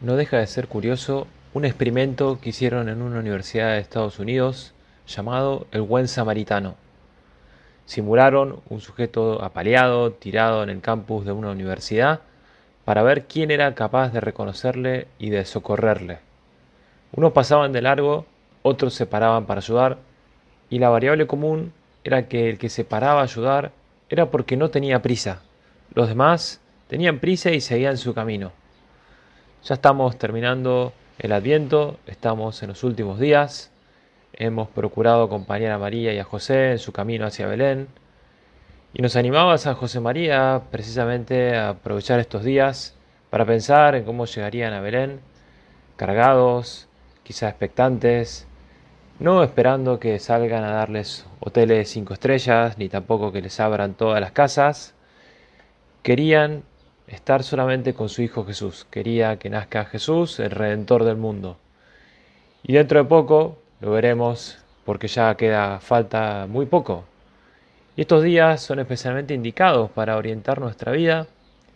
no 0.00 0.16
deja 0.16 0.38
de 0.38 0.46
ser 0.46 0.68
curioso 0.68 1.26
un 1.54 1.64
experimento 1.64 2.38
que 2.40 2.50
hicieron 2.50 2.88
en 2.88 3.02
una 3.02 3.18
universidad 3.18 3.72
de 3.72 3.80
Estados 3.80 4.18
Unidos 4.18 4.72
llamado 5.08 5.66
el 5.72 5.82
buen 5.82 6.06
samaritano. 6.06 6.76
Simularon 7.84 8.60
un 8.68 8.80
sujeto 8.80 9.42
apaleado, 9.42 10.12
tirado 10.12 10.62
en 10.62 10.68
el 10.70 10.80
campus 10.80 11.24
de 11.24 11.32
una 11.32 11.50
universidad, 11.50 12.20
para 12.84 13.02
ver 13.02 13.24
quién 13.24 13.50
era 13.50 13.74
capaz 13.74 14.10
de 14.10 14.20
reconocerle 14.20 15.08
y 15.18 15.30
de 15.30 15.44
socorrerle. 15.44 16.18
Unos 17.12 17.32
pasaban 17.32 17.72
de 17.72 17.82
largo, 17.82 18.26
otros 18.62 18.94
se 18.94 19.06
paraban 19.06 19.46
para 19.46 19.60
ayudar, 19.60 19.98
y 20.70 20.78
la 20.78 20.90
variable 20.90 21.26
común 21.26 21.72
era 22.04 22.28
que 22.28 22.50
el 22.50 22.58
que 22.58 22.68
se 22.68 22.84
paraba 22.84 23.20
a 23.20 23.24
ayudar 23.24 23.72
era 24.10 24.30
porque 24.30 24.56
no 24.56 24.70
tenía 24.70 25.02
prisa. 25.02 25.40
Los 25.94 26.08
demás 26.08 26.60
tenían 26.88 27.18
prisa 27.18 27.50
y 27.50 27.60
seguían 27.60 27.96
su 27.96 28.14
camino. 28.14 28.52
Ya 29.64 29.74
estamos 29.74 30.16
terminando 30.16 30.92
el 31.18 31.32
Adviento, 31.32 31.98
estamos 32.06 32.62
en 32.62 32.68
los 32.68 32.84
últimos 32.84 33.18
días, 33.18 33.72
hemos 34.32 34.68
procurado 34.68 35.24
acompañar 35.24 35.72
a 35.72 35.78
María 35.78 36.14
y 36.14 36.18
a 36.20 36.24
José 36.24 36.70
en 36.70 36.78
su 36.78 36.92
camino 36.92 37.26
hacia 37.26 37.48
Belén, 37.48 37.88
y 38.94 39.02
nos 39.02 39.16
animaba 39.16 39.58
San 39.58 39.74
José 39.74 39.98
María 39.98 40.62
precisamente 40.70 41.56
a 41.56 41.70
aprovechar 41.70 42.20
estos 42.20 42.44
días 42.44 42.94
para 43.30 43.44
pensar 43.44 43.96
en 43.96 44.04
cómo 44.04 44.26
llegarían 44.26 44.72
a 44.72 44.80
Belén, 44.80 45.20
cargados, 45.96 46.88
quizás 47.24 47.50
expectantes, 47.50 48.46
no 49.18 49.42
esperando 49.42 49.98
que 49.98 50.20
salgan 50.20 50.62
a 50.62 50.70
darles 50.70 51.26
hoteles 51.40 51.90
cinco 51.90 52.14
estrellas, 52.14 52.78
ni 52.78 52.88
tampoco 52.88 53.32
que 53.32 53.42
les 53.42 53.58
abran 53.58 53.94
todas 53.94 54.20
las 54.20 54.30
casas, 54.30 54.94
querían 56.04 56.62
estar 57.08 57.42
solamente 57.42 57.94
con 57.94 58.08
su 58.08 58.22
Hijo 58.22 58.44
Jesús. 58.44 58.86
Quería 58.90 59.38
que 59.38 59.50
nazca 59.50 59.84
Jesús, 59.84 60.38
el 60.40 60.50
Redentor 60.50 61.04
del 61.04 61.16
mundo. 61.16 61.56
Y 62.62 62.74
dentro 62.74 63.02
de 63.02 63.08
poco 63.08 63.58
lo 63.80 63.92
veremos 63.92 64.58
porque 64.84 65.08
ya 65.08 65.34
queda 65.36 65.80
falta 65.80 66.46
muy 66.48 66.66
poco. 66.66 67.04
Y 67.96 68.02
estos 68.02 68.22
días 68.22 68.60
son 68.60 68.78
especialmente 68.78 69.34
indicados 69.34 69.90
para 69.90 70.16
orientar 70.16 70.60
nuestra 70.60 70.92
vida, 70.92 71.26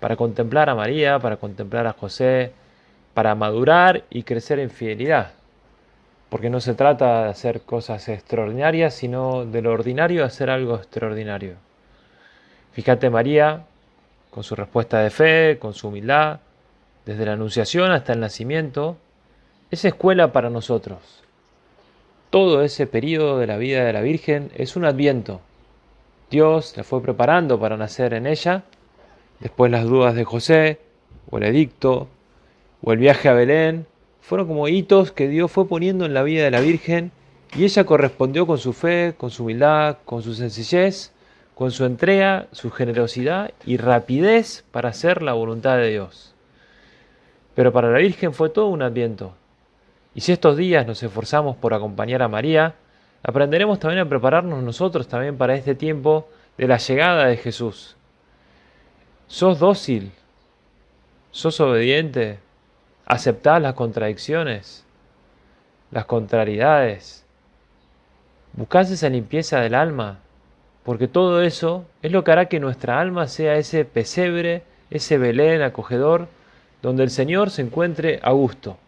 para 0.00 0.16
contemplar 0.16 0.70
a 0.70 0.74
María, 0.74 1.18
para 1.18 1.36
contemplar 1.36 1.86
a 1.86 1.92
José, 1.92 2.52
para 3.14 3.34
madurar 3.34 4.04
y 4.10 4.22
crecer 4.22 4.58
en 4.58 4.70
fidelidad. 4.70 5.32
Porque 6.28 6.50
no 6.50 6.60
se 6.60 6.74
trata 6.74 7.24
de 7.24 7.30
hacer 7.30 7.62
cosas 7.62 8.08
extraordinarias, 8.08 8.94
sino 8.94 9.44
de 9.44 9.62
lo 9.62 9.72
ordinario 9.72 10.24
hacer 10.24 10.50
algo 10.50 10.76
extraordinario. 10.76 11.54
Fíjate 12.72 13.08
María, 13.10 13.64
con 14.36 14.44
su 14.44 14.54
respuesta 14.54 15.00
de 15.00 15.08
fe, 15.08 15.58
con 15.58 15.72
su 15.72 15.88
humildad, 15.88 16.40
desde 17.06 17.24
la 17.24 17.32
anunciación 17.32 17.90
hasta 17.90 18.12
el 18.12 18.20
nacimiento, 18.20 18.98
es 19.70 19.86
escuela 19.86 20.30
para 20.30 20.50
nosotros. 20.50 20.98
Todo 22.28 22.62
ese 22.62 22.86
periodo 22.86 23.38
de 23.38 23.46
la 23.46 23.56
vida 23.56 23.82
de 23.82 23.94
la 23.94 24.02
Virgen 24.02 24.50
es 24.54 24.76
un 24.76 24.84
adviento. 24.84 25.40
Dios 26.30 26.76
la 26.76 26.84
fue 26.84 27.00
preparando 27.00 27.58
para 27.58 27.78
nacer 27.78 28.12
en 28.12 28.26
ella, 28.26 28.64
después 29.40 29.72
las 29.72 29.84
dudas 29.84 30.14
de 30.14 30.24
José, 30.24 30.80
o 31.30 31.38
el 31.38 31.44
edicto, 31.44 32.06
o 32.82 32.92
el 32.92 32.98
viaje 32.98 33.30
a 33.30 33.32
Belén, 33.32 33.86
fueron 34.20 34.48
como 34.48 34.68
hitos 34.68 35.12
que 35.12 35.28
Dios 35.28 35.50
fue 35.50 35.66
poniendo 35.66 36.04
en 36.04 36.12
la 36.12 36.22
vida 36.22 36.44
de 36.44 36.50
la 36.50 36.60
Virgen 36.60 37.10
y 37.56 37.64
ella 37.64 37.84
correspondió 37.84 38.46
con 38.46 38.58
su 38.58 38.74
fe, 38.74 39.14
con 39.16 39.30
su 39.30 39.44
humildad, 39.44 39.96
con 40.04 40.22
su 40.22 40.34
sencillez 40.34 41.14
con 41.56 41.70
su 41.70 41.86
entrega, 41.86 42.48
su 42.52 42.70
generosidad 42.70 43.50
y 43.64 43.78
rapidez 43.78 44.62
para 44.72 44.90
hacer 44.90 45.22
la 45.22 45.32
voluntad 45.32 45.78
de 45.78 45.88
Dios. 45.88 46.34
Pero 47.54 47.72
para 47.72 47.90
la 47.90 47.96
Virgen 47.96 48.34
fue 48.34 48.50
todo 48.50 48.66
un 48.66 48.82
adviento. 48.82 49.32
Y 50.14 50.20
si 50.20 50.32
estos 50.32 50.58
días 50.58 50.86
nos 50.86 51.02
esforzamos 51.02 51.56
por 51.56 51.72
acompañar 51.72 52.20
a 52.20 52.28
María, 52.28 52.74
aprenderemos 53.22 53.80
también 53.80 54.00
a 54.00 54.08
prepararnos 54.08 54.62
nosotros 54.62 55.08
también 55.08 55.38
para 55.38 55.54
este 55.54 55.74
tiempo 55.74 56.28
de 56.58 56.68
la 56.68 56.76
llegada 56.76 57.24
de 57.24 57.38
Jesús. 57.38 57.96
¿Sos 59.26 59.58
dócil? 59.58 60.12
¿Sos 61.30 61.58
obediente? 61.60 62.38
¿Aceptás 63.06 63.62
las 63.62 63.72
contradicciones? 63.72 64.84
¿Las 65.90 66.04
contrariedades? 66.04 67.24
¿Buscás 68.52 68.90
esa 68.90 69.08
limpieza 69.08 69.58
del 69.60 69.74
alma? 69.74 70.20
Porque 70.86 71.08
todo 71.08 71.42
eso 71.42 71.84
es 72.00 72.12
lo 72.12 72.22
que 72.22 72.30
hará 72.30 72.46
que 72.46 72.60
nuestra 72.60 73.00
alma 73.00 73.26
sea 73.26 73.56
ese 73.56 73.84
pesebre, 73.84 74.62
ese 74.88 75.18
Belén 75.18 75.60
acogedor, 75.62 76.28
donde 76.80 77.02
el 77.02 77.10
Señor 77.10 77.50
se 77.50 77.62
encuentre 77.62 78.20
a 78.22 78.30
gusto. 78.30 78.78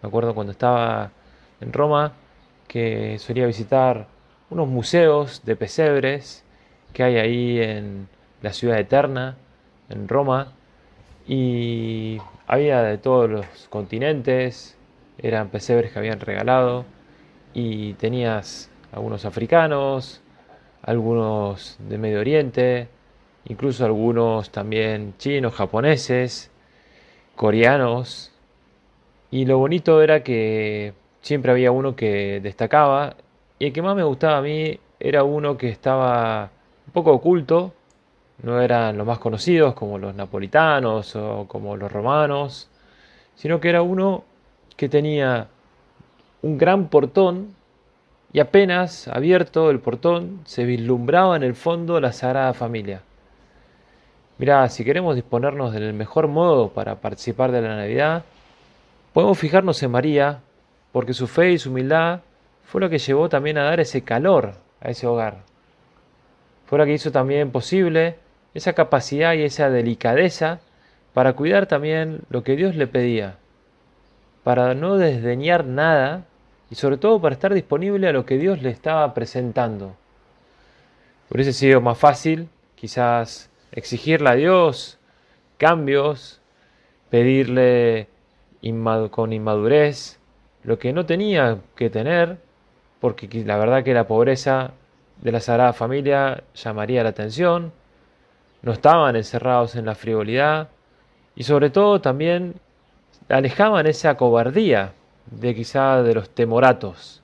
Me 0.00 0.08
acuerdo 0.08 0.36
cuando 0.36 0.52
estaba 0.52 1.10
en 1.60 1.72
Roma 1.72 2.12
que 2.68 3.18
solía 3.18 3.44
visitar 3.44 4.06
unos 4.48 4.68
museos 4.68 5.44
de 5.44 5.56
pesebres 5.56 6.44
que 6.92 7.02
hay 7.02 7.16
ahí 7.16 7.58
en 7.60 8.06
la 8.40 8.52
ciudad 8.52 8.78
eterna, 8.78 9.34
en 9.88 10.06
Roma, 10.06 10.52
y 11.26 12.18
había 12.46 12.82
de 12.82 12.98
todos 12.98 13.28
los 13.28 13.46
continentes, 13.68 14.76
eran 15.18 15.48
pesebres 15.48 15.90
que 15.90 15.98
habían 15.98 16.20
regalado, 16.20 16.84
y 17.52 17.94
tenías 17.94 18.70
algunos 18.92 19.24
africanos, 19.24 20.22
algunos 20.86 21.76
de 21.80 21.98
Medio 21.98 22.20
Oriente, 22.20 22.88
incluso 23.46 23.84
algunos 23.84 24.50
también 24.50 25.14
chinos, 25.18 25.52
japoneses, 25.54 26.50
coreanos. 27.34 28.32
Y 29.30 29.44
lo 29.44 29.58
bonito 29.58 30.00
era 30.00 30.22
que 30.22 30.94
siempre 31.20 31.50
había 31.50 31.72
uno 31.72 31.96
que 31.96 32.40
destacaba 32.40 33.16
y 33.58 33.66
el 33.66 33.72
que 33.72 33.82
más 33.82 33.96
me 33.96 34.04
gustaba 34.04 34.38
a 34.38 34.42
mí 34.42 34.78
era 35.00 35.24
uno 35.24 35.56
que 35.58 35.68
estaba 35.68 36.50
un 36.86 36.92
poco 36.92 37.12
oculto, 37.12 37.74
no 38.42 38.60
eran 38.60 38.96
los 38.96 39.06
más 39.06 39.18
conocidos 39.18 39.74
como 39.74 39.98
los 39.98 40.14
napolitanos 40.14 41.16
o 41.16 41.46
como 41.48 41.76
los 41.76 41.90
romanos, 41.90 42.70
sino 43.34 43.58
que 43.60 43.70
era 43.70 43.82
uno 43.82 44.24
que 44.76 44.88
tenía 44.88 45.48
un 46.42 46.56
gran 46.58 46.88
portón 46.88 47.55
y 48.36 48.40
apenas 48.40 49.08
abierto 49.08 49.70
el 49.70 49.80
portón 49.80 50.40
se 50.44 50.66
vislumbraba 50.66 51.36
en 51.36 51.42
el 51.42 51.54
fondo 51.54 51.98
la 52.00 52.12
Sagrada 52.12 52.52
Familia. 52.52 53.00
Mirá, 54.36 54.68
si 54.68 54.84
queremos 54.84 55.14
disponernos 55.14 55.72
del 55.72 55.94
mejor 55.94 56.28
modo 56.28 56.68
para 56.68 56.96
participar 56.96 57.50
de 57.50 57.62
la 57.62 57.76
Navidad, 57.76 58.24
podemos 59.14 59.38
fijarnos 59.38 59.82
en 59.82 59.90
María, 59.90 60.40
porque 60.92 61.14
su 61.14 61.26
fe 61.26 61.52
y 61.52 61.58
su 61.58 61.70
humildad 61.70 62.20
fue 62.66 62.82
lo 62.82 62.90
que 62.90 62.98
llevó 62.98 63.30
también 63.30 63.56
a 63.56 63.64
dar 63.64 63.80
ese 63.80 64.02
calor 64.02 64.52
a 64.82 64.90
ese 64.90 65.06
hogar. 65.06 65.38
Fue 66.66 66.78
lo 66.78 66.84
que 66.84 66.92
hizo 66.92 67.10
también 67.10 67.50
posible 67.50 68.16
esa 68.52 68.74
capacidad 68.74 69.32
y 69.32 69.44
esa 69.44 69.70
delicadeza 69.70 70.60
para 71.14 71.32
cuidar 71.32 71.64
también 71.64 72.20
lo 72.28 72.42
que 72.42 72.54
Dios 72.54 72.76
le 72.76 72.86
pedía, 72.86 73.36
para 74.44 74.74
no 74.74 74.98
desdeñar 74.98 75.64
nada 75.64 76.26
y 76.70 76.74
sobre 76.74 76.96
todo 76.96 77.20
para 77.20 77.34
estar 77.34 77.54
disponible 77.54 78.08
a 78.08 78.12
lo 78.12 78.26
que 78.26 78.38
Dios 78.38 78.62
le 78.62 78.70
estaba 78.70 79.12
presentando. 79.14 79.94
Hubiese 81.30 81.52
sido 81.52 81.80
más 81.80 81.98
fácil 81.98 82.48
quizás 82.74 83.50
exigirle 83.72 84.30
a 84.30 84.34
Dios 84.34 84.98
cambios, 85.58 86.40
pedirle 87.10 88.08
con 89.10 89.32
inmadurez 89.32 90.18
lo 90.64 90.78
que 90.78 90.92
no 90.92 91.06
tenía 91.06 91.58
que 91.76 91.90
tener, 91.90 92.38
porque 93.00 93.28
la 93.44 93.56
verdad 93.56 93.84
que 93.84 93.94
la 93.94 94.06
pobreza 94.06 94.72
de 95.22 95.32
la 95.32 95.40
Sagrada 95.40 95.72
Familia 95.72 96.42
llamaría 96.54 97.02
la 97.02 97.10
atención, 97.10 97.72
no 98.62 98.72
estaban 98.72 99.14
encerrados 99.14 99.76
en 99.76 99.86
la 99.86 99.94
frivolidad 99.94 100.68
y 101.36 101.44
sobre 101.44 101.70
todo 101.70 102.00
también 102.00 102.54
alejaban 103.28 103.86
esa 103.86 104.16
cobardía 104.16 104.92
de 105.30 105.54
quizá 105.54 106.02
de 106.02 106.14
los 106.14 106.30
temoratos. 106.30 107.22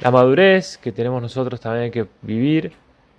La 0.00 0.10
madurez 0.10 0.76
que 0.78 0.92
tenemos 0.92 1.22
nosotros 1.22 1.60
también 1.60 1.90
que 1.90 2.06
vivir 2.22 2.72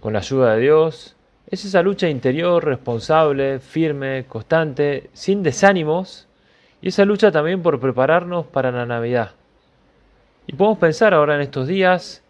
con 0.00 0.12
la 0.12 0.18
ayuda 0.18 0.54
de 0.54 0.62
Dios 0.62 1.16
es 1.48 1.64
esa 1.64 1.82
lucha 1.82 2.08
interior 2.08 2.64
responsable, 2.64 3.60
firme, 3.60 4.26
constante, 4.26 5.10
sin 5.12 5.42
desánimos 5.42 6.26
y 6.82 6.88
esa 6.88 7.04
lucha 7.04 7.30
también 7.30 7.62
por 7.62 7.78
prepararnos 7.78 8.46
para 8.46 8.72
la 8.72 8.84
Navidad. 8.84 9.32
Y 10.46 10.54
podemos 10.54 10.78
pensar 10.78 11.14
ahora 11.14 11.36
en 11.36 11.40
estos 11.40 11.68
días 11.68 12.22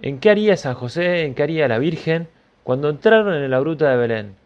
en 0.00 0.18
qué 0.18 0.30
haría 0.30 0.56
San 0.56 0.74
José, 0.74 1.24
en 1.24 1.34
qué 1.34 1.42
haría 1.42 1.68
la 1.68 1.78
Virgen 1.78 2.28
cuando 2.62 2.88
entraron 2.88 3.34
en 3.34 3.50
la 3.50 3.60
gruta 3.60 3.90
de 3.90 3.96
Belén. 3.96 4.36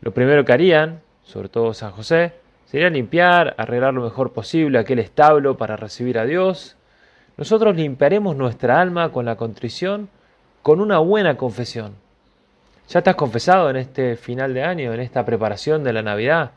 Lo 0.00 0.12
primero 0.12 0.44
que 0.44 0.52
harían, 0.52 1.00
sobre 1.24 1.48
todo 1.48 1.74
San 1.74 1.90
José, 1.92 2.32
Sería 2.70 2.90
limpiar, 2.90 3.54
arreglar 3.56 3.94
lo 3.94 4.02
mejor 4.02 4.34
posible 4.34 4.78
aquel 4.78 4.98
establo 4.98 5.56
para 5.56 5.76
recibir 5.76 6.18
a 6.18 6.26
Dios. 6.26 6.76
Nosotros 7.38 7.74
limpiaremos 7.74 8.36
nuestra 8.36 8.78
alma 8.78 9.10
con 9.10 9.24
la 9.24 9.36
contrición, 9.36 10.10
con 10.60 10.82
una 10.82 10.98
buena 10.98 11.38
confesión. 11.38 11.94
¿Ya 12.90 12.98
estás 12.98 13.14
confesado 13.14 13.70
en 13.70 13.76
este 13.76 14.16
final 14.16 14.52
de 14.52 14.64
año, 14.64 14.92
en 14.92 15.00
esta 15.00 15.24
preparación 15.24 15.82
de 15.82 15.94
la 15.94 16.02
Navidad? 16.02 16.50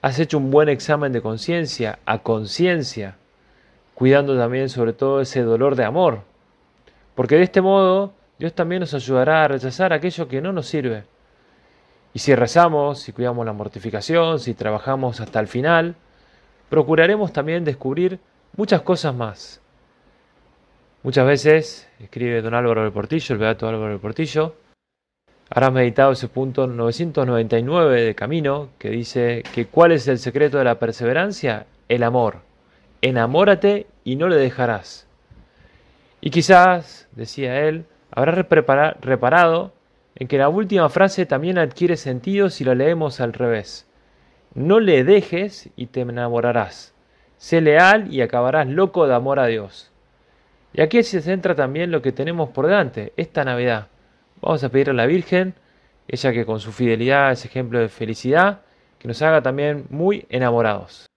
¿Has 0.00 0.18
hecho 0.18 0.38
un 0.38 0.50
buen 0.50 0.70
examen 0.70 1.12
de 1.12 1.20
conciencia, 1.20 1.98
a 2.06 2.20
conciencia, 2.20 3.16
cuidando 3.94 4.34
también 4.38 4.70
sobre 4.70 4.94
todo 4.94 5.20
ese 5.20 5.42
dolor 5.42 5.76
de 5.76 5.84
amor? 5.84 6.20
Porque 7.14 7.36
de 7.36 7.42
este 7.42 7.60
modo 7.60 8.14
Dios 8.38 8.54
también 8.54 8.80
nos 8.80 8.94
ayudará 8.94 9.44
a 9.44 9.48
rechazar 9.48 9.92
aquello 9.92 10.26
que 10.26 10.40
no 10.40 10.54
nos 10.54 10.68
sirve. 10.68 11.04
Y 12.14 12.18
si 12.18 12.34
rezamos, 12.34 13.00
si 13.00 13.12
cuidamos 13.12 13.46
la 13.46 13.52
mortificación, 13.52 14.38
si 14.38 14.54
trabajamos 14.54 15.20
hasta 15.20 15.40
el 15.40 15.48
final, 15.48 15.94
procuraremos 16.68 17.32
también 17.32 17.64
descubrir 17.64 18.18
muchas 18.56 18.82
cosas 18.82 19.14
más. 19.14 19.60
Muchas 21.02 21.26
veces, 21.26 21.88
escribe 21.98 22.42
don 22.42 22.54
Álvaro 22.54 22.82
del 22.82 22.92
Portillo, 22.92 23.34
el 23.34 23.38
beato 23.38 23.66
Álvaro 23.66 23.90
del 23.90 24.00
Portillo, 24.00 24.54
habrás 25.50 25.72
meditado 25.72 26.12
ese 26.12 26.28
punto 26.28 26.66
999 26.66 28.02
de 28.02 28.14
Camino, 28.14 28.68
que 28.78 28.90
dice 28.90 29.42
que 29.54 29.66
cuál 29.66 29.92
es 29.92 30.06
el 30.06 30.18
secreto 30.18 30.58
de 30.58 30.64
la 30.64 30.78
perseverancia? 30.78 31.66
El 31.88 32.02
amor. 32.04 32.38
Enamórate 33.00 33.86
y 34.04 34.16
no 34.16 34.28
le 34.28 34.36
dejarás. 34.36 35.06
Y 36.20 36.30
quizás, 36.30 37.08
decía 37.12 37.68
él, 37.68 37.84
habrá 38.12 38.32
reparado 38.32 39.72
en 40.22 40.28
que 40.28 40.38
la 40.38 40.48
última 40.48 40.88
frase 40.88 41.26
también 41.26 41.58
adquiere 41.58 41.96
sentido 41.96 42.48
si 42.48 42.62
lo 42.62 42.76
leemos 42.76 43.20
al 43.20 43.32
revés. 43.32 43.88
No 44.54 44.78
le 44.78 45.02
dejes 45.02 45.68
y 45.74 45.86
te 45.86 46.02
enamorarás. 46.02 46.94
Sé 47.38 47.60
leal 47.60 48.06
y 48.08 48.20
acabarás 48.20 48.68
loco 48.68 49.08
de 49.08 49.16
amor 49.16 49.40
a 49.40 49.46
Dios. 49.46 49.90
Y 50.74 50.80
aquí 50.80 51.02
se 51.02 51.22
centra 51.22 51.56
también 51.56 51.90
lo 51.90 52.02
que 52.02 52.12
tenemos 52.12 52.50
por 52.50 52.68
delante, 52.68 53.12
esta 53.16 53.42
Navidad. 53.42 53.88
Vamos 54.40 54.62
a 54.62 54.68
pedir 54.68 54.90
a 54.90 54.92
la 54.92 55.06
Virgen, 55.06 55.54
ella 56.06 56.32
que 56.32 56.46
con 56.46 56.60
su 56.60 56.70
fidelidad 56.70 57.32
es 57.32 57.44
ejemplo 57.44 57.80
de 57.80 57.88
felicidad, 57.88 58.60
que 59.00 59.08
nos 59.08 59.20
haga 59.22 59.42
también 59.42 59.86
muy 59.90 60.24
enamorados. 60.28 61.11